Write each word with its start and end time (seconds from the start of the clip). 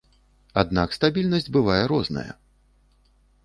Аднак 0.61 0.95
стабільнасць 0.97 1.51
бывае 1.59 1.79
розная. 1.95 2.27